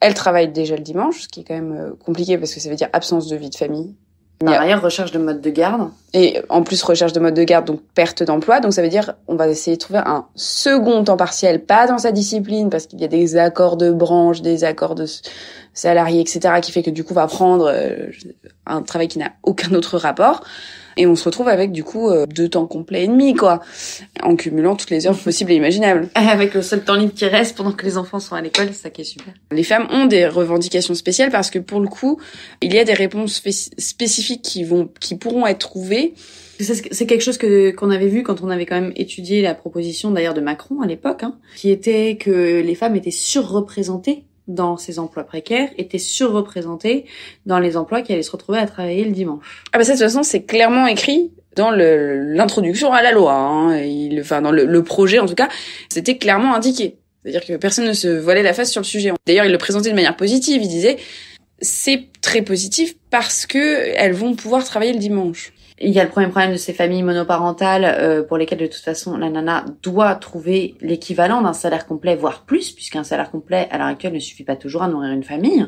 [0.00, 2.68] Elles travaillent déjà le dimanche, ce qui est quand même euh, compliqué parce que ça
[2.68, 3.94] veut dire absence de vie de famille.
[4.44, 5.90] Par ailleurs, recherche de mode de garde.
[6.14, 8.60] Et en plus, recherche de mode de garde, donc perte d'emploi.
[8.60, 11.98] Donc ça veut dire, on va essayer de trouver un second temps partiel, pas dans
[11.98, 15.06] sa discipline, parce qu'il y a des accords de branche, des accords de
[15.74, 17.72] salariés, etc., qui fait que du coup, on va prendre
[18.66, 20.42] un travail qui n'a aucun autre rapport.
[20.98, 23.60] Et on se retrouve avec du coup euh, deux temps complets et demi, quoi,
[24.20, 26.08] en cumulant toutes les heures possibles et imaginables.
[26.16, 28.82] Avec le seul temps libre qui reste pendant que les enfants sont à l'école, c'est
[28.82, 29.32] ça qui est super.
[29.52, 32.20] Les femmes ont des revendications spéciales parce que pour le coup,
[32.62, 33.40] il y a des réponses
[33.78, 36.14] spécifiques qui vont, qui pourront être trouvées.
[36.60, 40.10] C'est quelque chose que qu'on avait vu quand on avait quand même étudié la proposition
[40.10, 44.98] d'ailleurs de Macron à l'époque, hein, qui était que les femmes étaient surreprésentées dans ces
[44.98, 47.04] emplois précaires étaient surreprésentés
[47.46, 49.62] dans les emplois qui allaient se retrouver à travailler le dimanche.
[49.72, 53.34] Ah bah ça, de toute façon, c'est clairement écrit dans l'introduction à la loi.
[53.34, 53.78] Hein.
[53.78, 55.48] Il, enfin, dans le, le, projet, en tout cas,
[55.88, 56.96] c'était clairement indiqué.
[57.22, 59.12] C'est-à-dire que personne ne se voilait la face sur le sujet.
[59.26, 60.62] D'ailleurs, il le présentait de manière positive.
[60.62, 60.96] Il disait,
[61.60, 65.52] c'est très positif parce que elles vont pouvoir travailler le dimanche.
[65.80, 68.82] Il y a le premier problème de ces familles monoparentales euh, pour lesquelles de toute
[68.82, 73.78] façon la nana doit trouver l'équivalent d'un salaire complet, voire plus, puisqu'un salaire complet à
[73.78, 75.66] l'heure actuelle ne suffit pas toujours à nourrir une famille.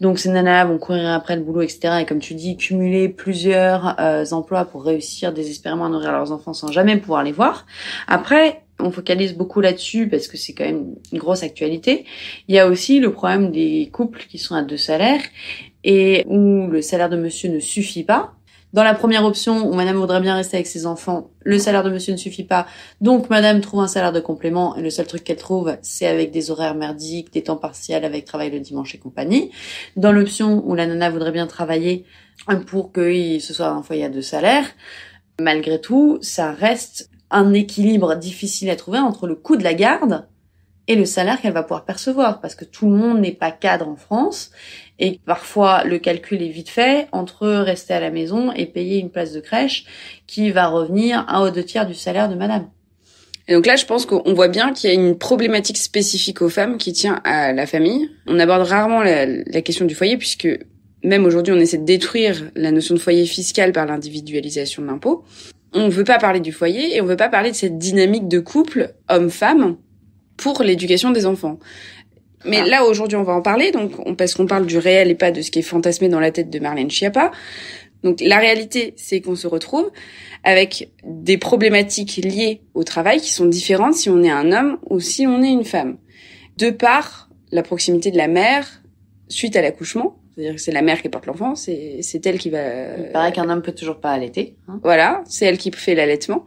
[0.00, 1.98] Donc ces nanas vont courir après le boulot, etc.
[2.02, 6.54] Et comme tu dis, cumuler plusieurs euh, emplois pour réussir désespérément à nourrir leurs enfants
[6.54, 7.66] sans jamais pouvoir les voir.
[8.06, 12.04] Après, on focalise beaucoup là-dessus parce que c'est quand même une grosse actualité.
[12.48, 15.22] Il y a aussi le problème des couples qui sont à deux salaires
[15.82, 18.34] et où le salaire de monsieur ne suffit pas
[18.74, 21.90] dans la première option, où madame voudrait bien rester avec ses enfants, le salaire de
[21.90, 22.66] monsieur ne suffit pas,
[23.00, 26.32] donc madame trouve un salaire de complément, et le seul truc qu'elle trouve, c'est avec
[26.32, 29.52] des horaires merdiques, des temps partiels avec travail le dimanche et compagnie.
[29.94, 32.04] Dans l'option où la nana voudrait bien travailler
[32.66, 34.66] pour que ce soit un foyer à deux salaires,
[35.40, 40.26] malgré tout, ça reste un équilibre difficile à trouver entre le coût de la garde
[40.88, 43.88] et le salaire qu'elle va pouvoir percevoir, parce que tout le monde n'est pas cadre
[43.88, 44.50] en France,
[44.98, 49.10] et parfois le calcul est vite fait entre rester à la maison et payer une
[49.10, 49.84] place de crèche
[50.26, 52.68] qui va revenir à haut deux tiers du salaire de madame.
[53.46, 56.48] Et donc là, je pense qu'on voit bien qu'il y a une problématique spécifique aux
[56.48, 58.08] femmes qui tient à la famille.
[58.26, 60.48] On aborde rarement la, la question du foyer puisque
[61.02, 65.24] même aujourd'hui, on essaie de détruire la notion de foyer fiscal par l'individualisation de l'impôt.
[65.74, 67.76] On ne veut pas parler du foyer et on ne veut pas parler de cette
[67.76, 69.76] dynamique de couple homme-femme
[70.38, 71.58] pour l'éducation des enfants.
[72.44, 72.66] Mais ah.
[72.66, 75.42] là, aujourd'hui, on va en parler, donc parce qu'on parle du réel et pas de
[75.42, 77.30] ce qui est fantasmé dans la tête de Marlène Schiappa.
[78.02, 79.90] Donc la réalité, c'est qu'on se retrouve
[80.44, 85.00] avec des problématiques liées au travail qui sont différentes si on est un homme ou
[85.00, 85.96] si on est une femme.
[86.58, 88.82] De par la proximité de la mère
[89.28, 92.50] suite à l'accouchement, c'est-à-dire que c'est la mère qui porte l'enfant, c'est c'est elle qui
[92.50, 92.96] va.
[92.98, 94.56] Il paraît qu'un homme peut toujours pas allaiter.
[94.68, 94.80] Hein.
[94.82, 96.44] Voilà, c'est elle qui fait l'allaitement.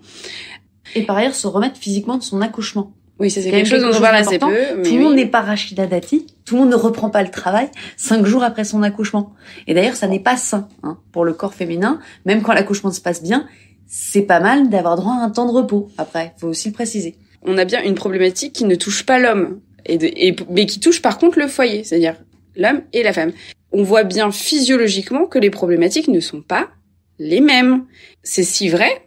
[0.95, 2.93] Et par ailleurs, se remettre physiquement de son accouchement.
[3.19, 4.45] Oui, c'est quelque chose dont on parle assez peu.
[4.84, 6.27] tout le monde n'est pas Rachida Dati.
[6.45, 9.34] Tout le monde ne reprend pas le travail cinq jours après son accouchement.
[9.65, 11.99] Et d'ailleurs, ça n'est pas sain hein, pour le corps féminin.
[12.25, 13.47] Même quand l'accouchement se passe bien,
[13.88, 15.89] c'est pas mal d'avoir droit à un temps de repos.
[15.97, 17.15] Après, faut aussi le préciser.
[17.41, 21.01] On a bien une problématique qui ne touche pas l'homme, et, et mais qui touche
[21.01, 22.15] par contre le foyer, c'est-à-dire
[22.56, 23.32] l'homme et la femme.
[23.71, 26.69] On voit bien physiologiquement que les problématiques ne sont pas
[27.19, 27.86] les mêmes.
[28.23, 29.07] C'est si vrai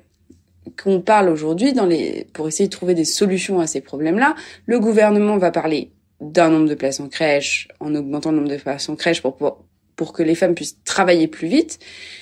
[0.77, 4.35] qu'on parle aujourd'hui dans les pour essayer de trouver des solutions à ces problèmes-là.
[4.67, 8.57] Le gouvernement va parler d'un nombre de places en crèche, en augmentant le nombre de
[8.57, 9.65] places en crèche pour
[9.97, 11.79] pour que les femmes puissent travailler plus vite.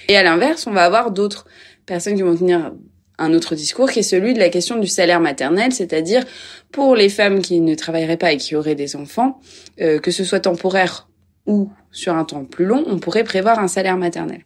[0.09, 1.47] Et à l'inverse, on va avoir d'autres
[1.87, 2.73] personnes qui vont tenir
[3.19, 6.25] un autre discours qui est celui de la question du salaire maternel, c'est-à-dire
[6.73, 9.41] pour les femmes qui ne travailleraient pas et qui auraient des enfants,
[9.81, 11.09] euh, que ce soit temporaire
[11.47, 14.45] ou sur un temps plus long, on pourrait prévoir un salaire maternel.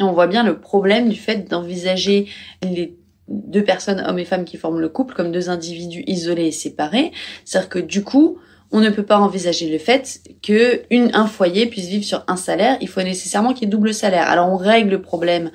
[0.00, 2.28] On voit bien le problème du fait d'envisager
[2.62, 2.96] les
[3.28, 7.12] deux personnes, hommes et femmes, qui forment le couple comme deux individus isolés et séparés.
[7.44, 8.38] C'est-à-dire que du coup,
[8.70, 12.76] on ne peut pas envisager le fait que un foyer puisse vivre sur un salaire.
[12.80, 14.28] Il faut nécessairement qu'il y ait double salaire.
[14.28, 15.50] Alors on règle le problème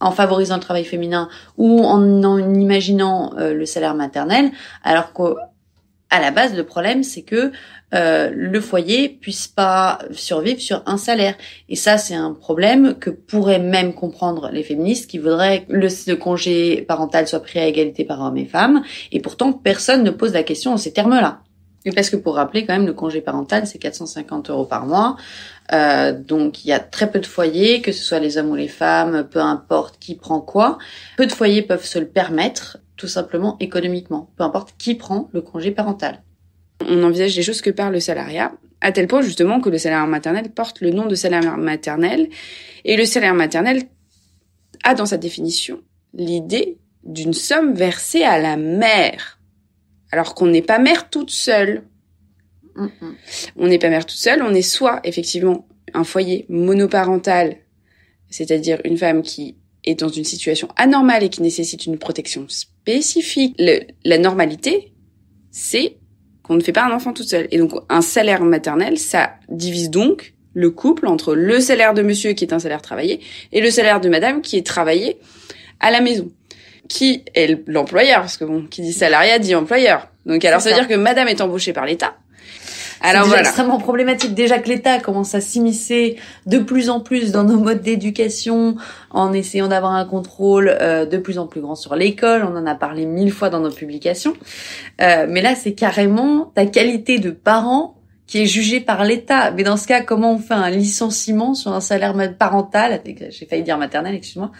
[0.00, 4.50] en favorisant le travail féminin ou en, en imaginant euh, le salaire maternel,
[4.84, 7.50] alors qu'à la base le problème c'est que
[7.94, 11.36] euh, le foyer puisse pas survivre sur un salaire.
[11.68, 16.16] Et ça, c'est un problème que pourraient même comprendre les féministes qui voudraient que le,
[16.16, 18.82] congé parental soit pris à égalité par hommes et femmes.
[19.12, 21.40] Et pourtant, personne ne pose la question en ces termes-là.
[21.84, 25.16] Et parce que pour rappeler quand même, le congé parental, c'est 450 euros par mois.
[25.72, 28.56] Euh, donc il y a très peu de foyers, que ce soit les hommes ou
[28.56, 30.76] les femmes, peu importe qui prend quoi.
[31.16, 35.40] Peu de foyers peuvent se le permettre, tout simplement économiquement, peu importe qui prend le
[35.40, 36.20] congé parental.
[36.86, 40.06] On envisage des choses que par le salariat, à tel point justement que le salaire
[40.06, 42.28] maternel porte le nom de salaire maternel.
[42.84, 43.82] Et le salaire maternel
[44.84, 45.80] a dans sa définition
[46.14, 49.38] l'idée d'une somme versée à la mère
[50.10, 51.82] alors qu'on n'est pas mère toute seule.
[53.56, 57.56] On n'est pas mère toute seule, on est soit effectivement un foyer monoparental,
[58.30, 63.60] c'est-à-dire une femme qui est dans une situation anormale et qui nécessite une protection spécifique.
[64.04, 64.92] la normalité,
[65.50, 65.98] c'est
[66.48, 67.46] qu'on ne fait pas un enfant toute seule.
[67.52, 72.32] Et donc un salaire maternel, ça divise donc le couple entre le salaire de monsieur
[72.32, 73.20] qui est un salaire travaillé
[73.52, 75.18] et le salaire de madame qui est travaillé
[75.78, 76.28] à la maison
[76.88, 80.08] qui est l'employeur Parce que bon, qui dit salariat dit employeur.
[80.26, 82.16] Donc alors ça veut dire que madame est embauchée par l'État.
[83.00, 83.42] Alors voilà.
[83.42, 87.58] C'est extrêmement problématique déjà que l'État commence à s'immiscer de plus en plus dans nos
[87.58, 88.76] modes d'éducation
[89.10, 92.44] en essayant d'avoir un contrôle euh, de plus en plus grand sur l'école.
[92.44, 94.34] On en a parlé mille fois dans nos publications.
[95.00, 97.94] Euh, mais là, c'est carrément ta qualité de parent
[98.26, 99.50] qui est jugé par l'État.
[99.52, 103.00] Mais dans ce cas, comment on fait un licenciement sur un salaire parental?
[103.30, 104.52] J'ai failli dire maternel, excuse-moi.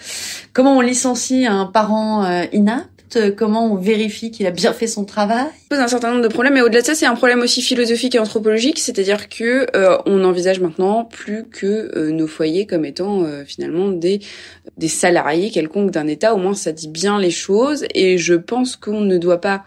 [0.52, 2.97] Comment on licencie un parent euh, inapte
[3.36, 6.54] Comment on vérifie qu'il a bien fait son travail pose un certain nombre de problèmes,
[6.54, 10.24] mais au-delà de ça, c'est un problème aussi philosophique et anthropologique, c'est-à-dire que euh, on
[10.24, 14.20] envisage maintenant plus que euh, nos foyers comme étant finalement des
[14.76, 16.34] des salariés quelconques d'un État.
[16.34, 19.64] Au moins, ça dit bien les choses, et je pense qu'on ne doit pas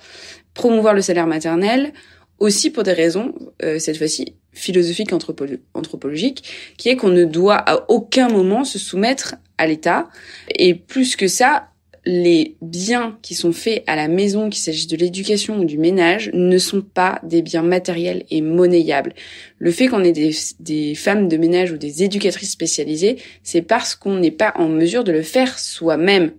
[0.54, 1.94] promouvoir le salaire maternel
[2.42, 6.44] aussi pour des raisons, euh, cette fois-ci philosophiques anthropologiques,
[6.78, 10.10] qui est qu'on ne doit à aucun moment se soumettre à l'État.
[10.56, 11.68] Et plus que ça,
[12.06, 16.32] les biens qui sont faits à la maison, qu'il s'agisse de l'éducation ou du ménage,
[16.34, 19.14] ne sont pas des biens matériels et monnayables.
[19.60, 24.18] Le fait qu'on ait des, femmes de ménage ou des éducatrices spécialisées, c'est parce qu'on
[24.18, 26.32] n'est pas en mesure de le faire soi-même.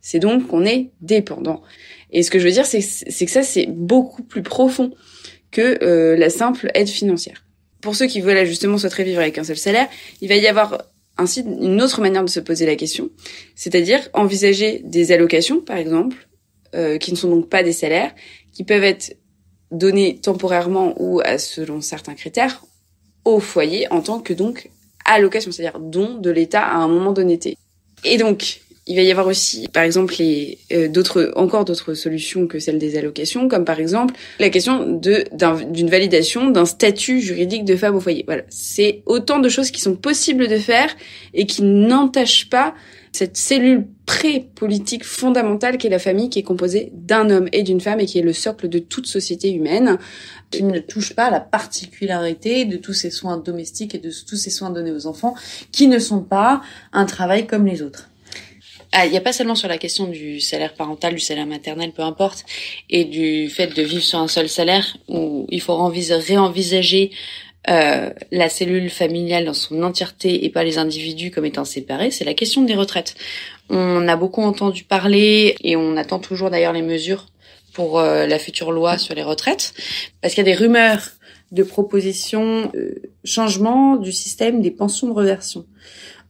[0.00, 1.62] C'est donc qu'on est dépendant.
[2.12, 4.92] Et ce que je veux dire, c'est que ça, c'est beaucoup plus profond
[5.50, 7.44] que euh, la simple aide financière.
[7.80, 9.88] Pour ceux qui veulent justement souhaiter vivre avec un seul salaire,
[10.20, 10.84] il va y avoir
[11.18, 13.10] ainsi une autre manière de se poser la question,
[13.54, 16.28] c'est-à-dire envisager des allocations, par exemple,
[16.74, 18.14] euh, qui ne sont donc pas des salaires,
[18.52, 19.16] qui peuvent être
[19.70, 22.62] données temporairement ou selon certains critères
[23.24, 24.70] au foyer en tant que donc
[25.04, 27.38] allocation, c'est-à-dire don de l'État à un moment donné.
[28.04, 32.46] Et donc, il va y avoir aussi, par exemple, les euh, d'autres encore d'autres solutions
[32.46, 35.24] que celles des allocations, comme par exemple la question de
[35.70, 38.24] d'une validation d'un statut juridique de femme au foyer.
[38.26, 40.88] Voilà, c'est autant de choses qui sont possibles de faire
[41.34, 42.74] et qui n'entachent pas
[43.12, 48.00] cette cellule pré-politique fondamentale qu'est la famille, qui est composée d'un homme et d'une femme
[48.00, 49.98] et qui est le socle de toute société humaine.
[50.50, 54.36] Qui ne touche pas à la particularité de tous ces soins domestiques et de tous
[54.36, 55.34] ces soins donnés aux enfants,
[55.72, 56.62] qui ne sont pas
[56.94, 58.08] un travail comme les autres.
[58.92, 61.92] Ah, il n'y a pas seulement sur la question du salaire parental, du salaire maternel,
[61.92, 62.44] peu importe,
[62.88, 67.10] et du fait de vivre sur un seul salaire, où il faut réenvisager
[67.68, 72.24] euh, la cellule familiale dans son entièreté et pas les individus comme étant séparés, c'est
[72.24, 73.14] la question des retraites.
[73.68, 77.26] On a beaucoup entendu parler, et on attend toujours d'ailleurs les mesures
[77.74, 79.74] pour euh, la future loi sur les retraites,
[80.22, 81.10] parce qu'il y a des rumeurs
[81.52, 85.66] de propositions, de changement du système des pensions de reversion.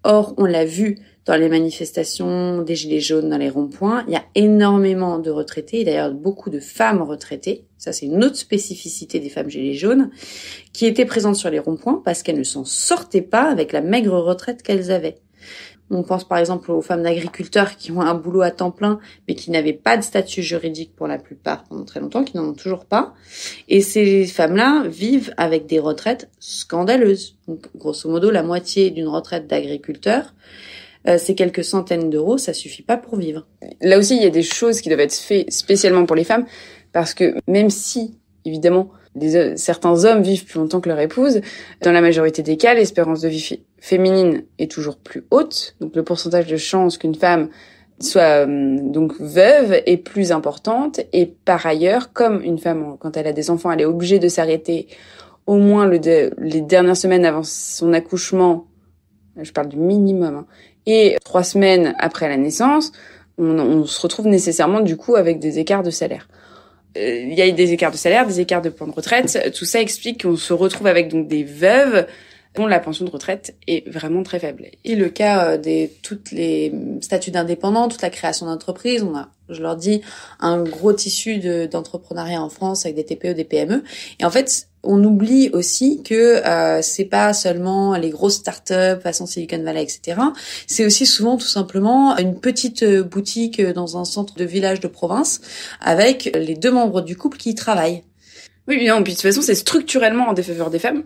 [0.03, 4.03] Or, on l'a vu dans les manifestations des Gilets jaunes, dans les ronds-points.
[4.09, 8.37] Il y a énormément de retraités, d'ailleurs beaucoup de femmes retraitées, ça c'est une autre
[8.37, 10.11] spécificité des femmes Gilets jaunes,
[10.73, 14.19] qui étaient présentes sur les ronds-points parce qu'elles ne s'en sortaient pas avec la maigre
[14.19, 15.19] retraite qu'elles avaient.
[15.91, 19.35] On pense par exemple aux femmes d'agriculteurs qui ont un boulot à temps plein, mais
[19.35, 22.55] qui n'avaient pas de statut juridique pour la plupart pendant très longtemps, qui n'en ont
[22.55, 23.15] toujours pas.
[23.69, 27.37] Et ces femmes-là vivent avec des retraites scandaleuses.
[27.47, 30.35] Donc, grosso modo, la moitié d'une retraite d'agriculteur
[31.09, 33.47] euh, ces quelques centaines d'euros, ça suffit pas pour vivre.
[33.81, 36.45] Là aussi, il y a des choses qui doivent être faites spécialement pour les femmes,
[36.93, 38.91] parce que même si, évidemment,
[39.57, 41.41] certains hommes vivent plus longtemps que leur épouse,
[41.83, 46.03] dans la majorité des cas, l'espérance de vie féminine est toujours plus haute, donc le
[46.03, 47.49] pourcentage de chances qu'une femme
[48.01, 53.27] soit euh, donc veuve est plus importante et par ailleurs comme une femme quand elle
[53.27, 54.87] a des enfants elle est obligée de s'arrêter
[55.47, 55.99] au moins le
[56.39, 58.69] les dernières semaines avant son accouchement
[59.41, 60.47] je parle du minimum hein,
[60.89, 62.91] et trois semaines après la naissance
[63.37, 66.29] on, on, se retrouve nécessairement du coup avec des écarts de salaire
[66.97, 69.65] euh, il y a des écarts de salaire des écarts de point de retraite tout
[69.65, 72.07] ça explique qu'on se retrouve avec donc des veuves
[72.55, 74.67] dont la pension de retraite est vraiment très faible.
[74.85, 79.29] Et le cas euh, des toutes les statuts d'indépendants, toute la création d'entreprises, on a,
[79.49, 80.03] je leur dis,
[80.41, 83.85] un gros tissu d'entrepreneuriat en France avec des TPE, des PME.
[84.19, 89.27] Et en fait, on oublie aussi que euh, c'est pas seulement les grosses startups façon
[89.27, 90.21] Silicon Valley, etc.
[90.67, 95.41] C'est aussi souvent tout simplement une petite boutique dans un centre de village de province
[95.81, 98.03] avec les deux membres du couple qui y travaillent.
[98.67, 101.05] Oui, non, puis de toute façon, c'est structurellement en défaveur des femmes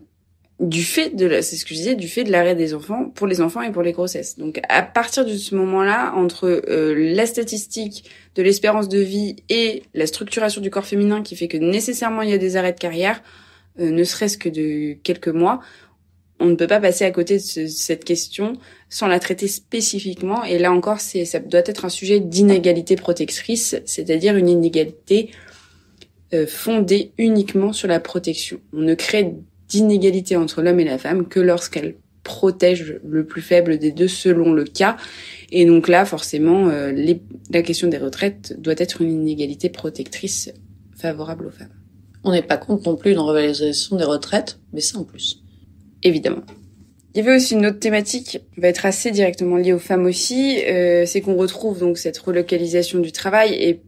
[0.62, 3.27] du fait de c'est ce que je disais, du fait de l'arrêt des enfants pour
[3.27, 4.38] les enfants et pour les grossesses.
[4.38, 8.05] Donc à partir de ce moment-là, entre euh, la statistique
[8.37, 12.31] de l'espérance de vie et la structuration du corps féminin qui fait que nécessairement il
[12.31, 13.23] y a des arrêts de carrière,
[13.80, 15.61] euh, ne serait-ce que de quelques mois,
[16.42, 18.54] on ne peut pas passer à côté de cette question
[18.88, 20.42] sans la traiter spécifiquement.
[20.44, 25.30] Et là encore, c'est, ça doit être un sujet d'inégalité protectrice, c'est-à-dire une inégalité
[26.35, 28.61] euh, fondée uniquement sur la protection.
[28.72, 29.35] On ne crée
[29.68, 34.52] d'inégalité entre l'homme et la femme que lorsqu'elle protège le plus faible des deux selon
[34.52, 34.96] le cas.
[35.50, 36.92] Et donc là, forcément, euh,
[37.50, 40.52] la question des retraites doit être une inégalité protectrice
[40.96, 41.82] favorable aux femmes.
[42.24, 45.42] On n'est pas contre non plus d'une revalorisation des retraites, mais ça en plus.
[46.02, 46.42] Évidemment.
[47.14, 50.06] Il y avait aussi une autre thématique qui va être assez directement liée aux femmes
[50.06, 53.82] aussi, euh, c'est qu'on retrouve donc cette relocalisation du travail et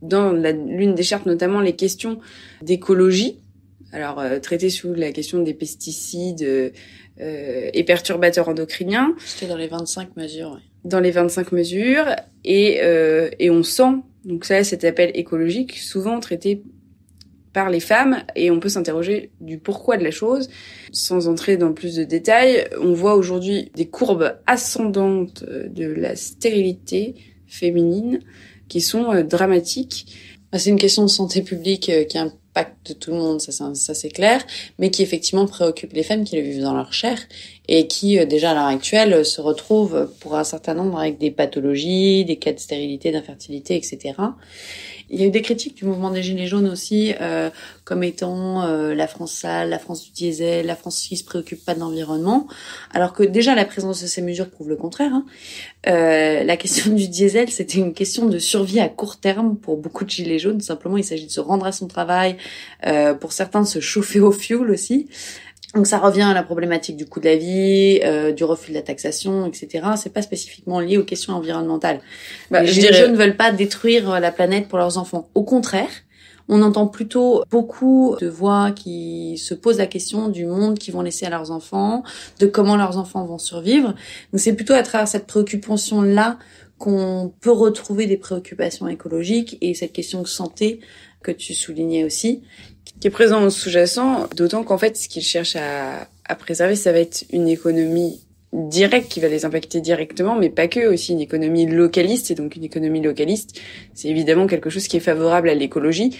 [0.00, 2.20] dans l'une des chartes notamment les questions
[2.62, 3.36] d'écologie
[3.92, 9.14] alors, euh, traité sous la question des pesticides euh, et perturbateurs endocriniens.
[9.24, 10.60] C'était dans les 25 mesures, oui.
[10.84, 12.06] Dans les 25 mesures.
[12.44, 16.62] Et, euh, et on sent, donc ça, cet appel écologique, souvent traité
[17.52, 20.48] par les femmes, et on peut s'interroger du pourquoi de la chose.
[20.92, 27.14] Sans entrer dans plus de détails, on voit aujourd'hui des courbes ascendantes de la stérilité
[27.46, 28.20] féminine
[28.68, 30.16] qui sont dramatiques.
[30.52, 32.24] Bah, c'est une question de santé publique qui est
[32.84, 34.44] de tout le monde, ça, c'est clair,
[34.78, 37.18] mais qui effectivement préoccupe les femmes qui le vivent dans leur chair
[37.68, 41.30] et qui euh, déjà à l'heure actuelle se retrouvent pour un certain nombre avec des
[41.30, 44.14] pathologies, des cas de stérilité, d'infertilité, etc.
[45.10, 47.50] Il y a eu des critiques du mouvement des Gilets jaunes aussi, euh,
[47.84, 51.64] comme étant euh, la France sale, la France du diesel, la France qui se préoccupe
[51.64, 52.46] pas de l'environnement,
[52.92, 55.12] alors que déjà la présence de ces mesures prouve le contraire.
[55.12, 55.24] Hein.
[55.88, 60.04] Euh, la question du diesel, c'était une question de survie à court terme pour beaucoup
[60.04, 60.60] de Gilets jaunes.
[60.60, 62.36] Simplement, il s'agit de se rendre à son travail,
[63.20, 65.08] pour certains de se chauffer au fioul aussi.
[65.74, 68.76] Donc ça revient à la problématique du coût de la vie, euh, du refus de
[68.76, 69.86] la taxation, etc.
[69.96, 72.00] C'est pas spécifiquement lié aux questions environnementales.
[72.50, 75.28] Bah, les jeunes ne veulent pas détruire la planète pour leurs enfants.
[75.34, 75.90] Au contraire,
[76.52, 81.02] on entend plutôt beaucoup de voix qui se posent la question du monde qu'ils vont
[81.02, 82.02] laisser à leurs enfants,
[82.40, 83.94] de comment leurs enfants vont survivre.
[84.32, 86.38] Donc c'est plutôt à travers cette préoccupation-là
[86.78, 90.80] qu'on peut retrouver des préoccupations écologiques et cette question de santé
[91.22, 92.42] que tu soulignais aussi,
[93.00, 97.00] qui est présent sous-jacent, d'autant qu'en fait, ce qu'ils cherchent à, à préserver, ça va
[97.00, 98.20] être une économie
[98.52, 102.30] directe qui va les impacter directement, mais pas que, aussi une économie localiste.
[102.30, 103.60] Et donc une économie localiste,
[103.94, 106.16] c'est évidemment quelque chose qui est favorable à l'écologie.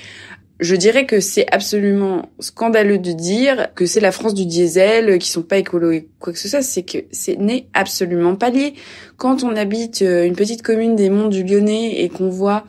[0.60, 5.30] Je dirais que c'est absolument scandaleux de dire que c'est la France du diesel, qui
[5.30, 6.60] sont pas écologiques, quoi que ce soit.
[6.60, 8.74] C'est que c'est n'est absolument pas lié.
[9.16, 12.64] Quand on habite euh, une petite commune des Monts du Lyonnais et qu'on voit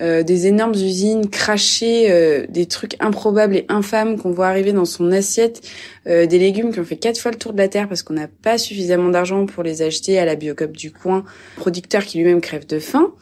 [0.00, 4.84] euh, des énormes usines cracher euh, des trucs improbables et infâmes qu'on voit arriver dans
[4.84, 5.60] son assiette,
[6.06, 8.14] euh, des légumes qui ont fait quatre fois le tour de la terre parce qu'on
[8.14, 11.24] n'a pas suffisamment d'argent pour les acheter à la biocop du coin,
[11.56, 13.12] producteur qui lui-même crève de faim.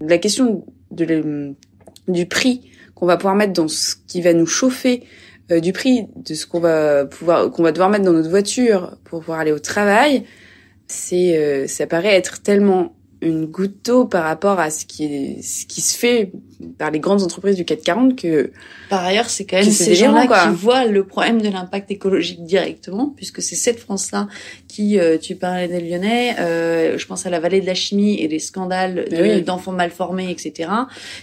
[0.00, 1.54] La question de
[2.06, 5.02] du prix qu'on va pouvoir mettre dans ce qui va nous chauffer,
[5.50, 9.20] du prix de ce qu'on va pouvoir qu'on va devoir mettre dans notre voiture pour
[9.20, 10.22] pouvoir aller au travail,
[10.86, 15.80] c'est ça paraît être tellement une goutte d'eau par rapport à ce qui ce qui
[15.80, 16.32] se fait
[16.78, 18.50] par les grandes entreprises du CAC 40 que
[18.88, 23.12] par ailleurs c'est quand même ces gens-là qui voient le problème de l'impact écologique directement
[23.14, 24.28] puisque c'est cette France-là
[24.68, 28.20] qui, euh, tu parlais des Lyonnais, euh, je pense à la vallée de la chimie
[28.20, 29.42] et des scandales oui.
[29.42, 30.70] d'enfants mal formés, etc.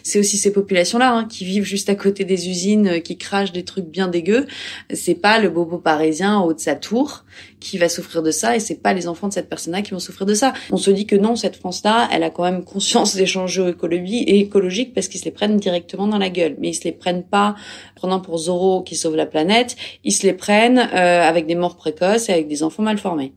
[0.04, 3.52] C'est aussi ces populations-là hein, qui vivent juste à côté des usines, euh, qui crachent
[3.52, 4.48] des trucs bien dégueux.
[4.94, 7.26] C'est pas le bobo parisien au haut de sa tour
[7.60, 10.00] qui va souffrir de ça, et c'est pas les enfants de cette personne-là qui vont
[10.00, 10.54] souffrir de ça.
[10.72, 14.94] On se dit que non, cette France-là, elle a quand même conscience des et écologiques
[14.94, 16.56] parce qu'ils se les prennent directement dans la gueule.
[16.60, 17.56] Mais ils se les prennent pas
[17.96, 21.76] prenant pour Zorro qui sauve la planète, ils se les prennent euh, avec des morts
[21.78, 23.34] précoces et avec des enfants mal formés.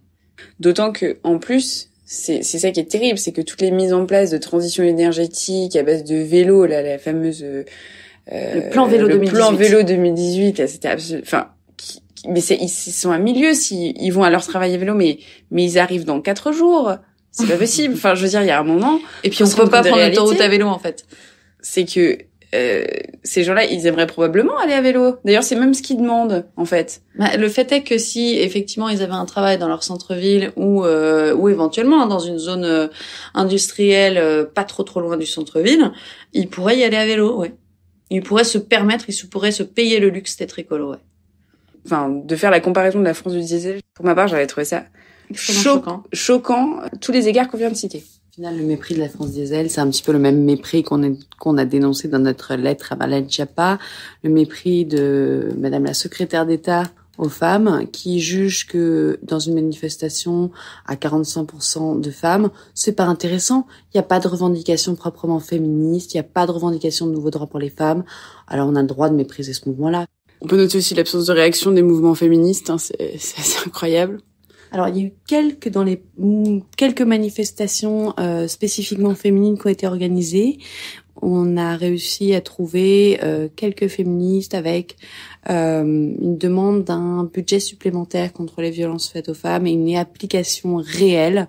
[0.60, 3.92] D'autant que, en plus, c'est c'est ça qui est terrible, c'est que toutes les mises
[3.92, 7.64] en place de transition énergétique à base de vélo, là, la fameuse euh,
[8.32, 9.36] Le plan vélo le 2018.
[9.36, 13.54] plan vélo 2018, là, c'était absolu- enfin, qui- qui- mais c'est ils sont à milieu
[13.54, 15.18] s'ils ils vont à leur travail à vélo, mais
[15.50, 16.92] mais ils arrivent dans quatre jours.
[17.32, 17.92] C'est pas possible.
[17.94, 19.82] Enfin, je veux dire, il y a un moment, Et puis on se peut pas
[19.82, 21.04] prendre l'autoroute à vélo en fait.
[21.60, 22.18] C'est que
[22.54, 22.84] euh,
[23.24, 25.16] ces gens-là, ils aimeraient probablement aller à vélo.
[25.24, 27.02] D'ailleurs, c'est même ce qu'ils demandent, en fait.
[27.18, 30.84] Bah, le fait est que si effectivement ils avaient un travail dans leur centre-ville ou
[30.84, 32.88] euh, ou éventuellement dans une zone euh,
[33.34, 35.92] industrielle euh, pas trop trop loin du centre-ville,
[36.32, 37.54] ils pourraient y aller à vélo, ouais.
[38.10, 40.98] Ils pourraient se permettre, ils se pourraient se payer le luxe d'être écolo, ouais.
[41.84, 43.80] Enfin, de faire la comparaison de la France du diesel.
[43.94, 44.84] Pour ma part, j'avais trouvé ça
[45.34, 46.04] choquant.
[46.12, 48.04] choquant, tous les égards qu'on vient de citer.
[48.36, 51.56] Final, le mépris de la France diesel, c'est un petit peu le même mépris qu'on
[51.56, 53.78] a, dénoncé dans notre lettre à Malène Chiappa,
[54.22, 56.82] le mépris de Madame la secrétaire d'État
[57.16, 60.50] aux femmes qui juge que dans une manifestation
[60.84, 63.66] à 45% de femmes, c'est pas intéressant.
[63.86, 67.12] Il n'y a pas de revendication proprement féministe, il n'y a pas de revendication de
[67.12, 68.04] nouveaux droits pour les femmes.
[68.48, 70.04] Alors on a le droit de mépriser ce mouvement-là.
[70.42, 74.20] On peut noter aussi l'absence de réaction des mouvements féministes, hein, c'est incroyable.
[74.72, 79.66] Alors, il y a eu quelques dans les mm, quelques manifestations euh, spécifiquement féminines qui
[79.66, 80.58] ont été organisées.
[81.22, 84.96] On a réussi à trouver euh, quelques féministes avec
[85.48, 90.76] euh, une demande d'un budget supplémentaire contre les violences faites aux femmes et une application
[90.76, 91.48] réelle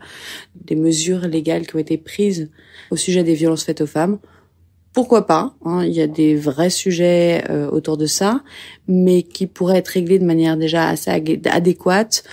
[0.55, 2.49] des mesures légales qui ont été prises
[2.91, 4.20] au sujet des violences faites aux femmes.
[4.97, 8.41] Pourquoi pas hein, Il y a des vrais sujets euh, autour de ça,
[8.88, 12.24] mais qui pourraient être réglés de manière déjà assez adéquate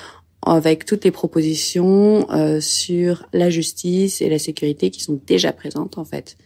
[0.45, 5.99] avec toutes les propositions euh, sur la justice et la sécurité qui sont déjà présentes
[5.99, 6.37] en fait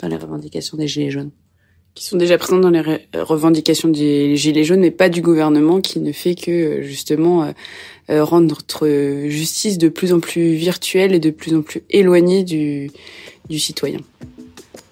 [0.00, 1.30] dans les revendications des Gilets jaunes.
[1.94, 5.80] Qui sont déjà présentes dans les re- revendications des Gilets jaunes, mais pas du gouvernement
[5.80, 7.52] qui ne fait que, justement, euh,
[8.10, 8.86] euh, rendre notre
[9.28, 12.90] justice de plus en plus virtuelle et de plus en plus éloignée du,
[13.48, 14.00] du citoyen.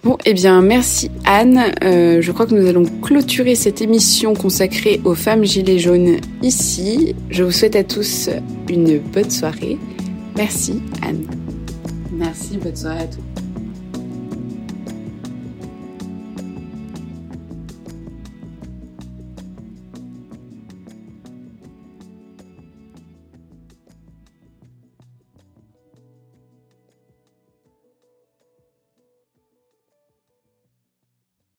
[0.05, 1.73] Bon, eh bien, merci Anne.
[1.83, 7.17] Euh, je crois que nous allons clôturer cette émission consacrée aux femmes gilets jaunes ici.
[7.31, 8.29] Je vous souhaite à tous
[8.69, 9.79] une bonne soirée.
[10.37, 11.25] Merci Anne.
[12.13, 13.44] Merci, bonne soirée à tous.